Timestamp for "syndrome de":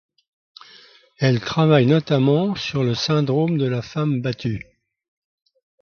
2.95-3.67